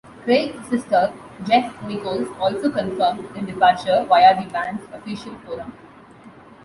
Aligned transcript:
Craig's 0.23 0.67
sister, 0.67 1.13
Jess 1.43 1.71
Nicholls, 1.85 2.27
also 2.39 2.71
confirmed 2.71 3.23
their 3.35 3.43
departure 3.43 4.03
via 4.09 4.43
the 4.43 4.49
band's 4.49 4.81
official 4.91 5.35
forum. 5.45 5.73